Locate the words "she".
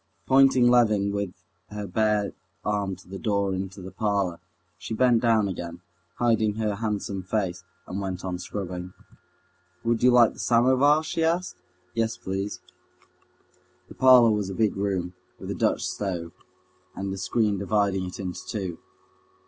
4.79-4.95, 11.03-11.23